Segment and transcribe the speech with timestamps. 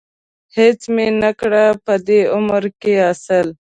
[0.57, 3.47] هېڅ مې نه کړه په دې عمر کې حاصل.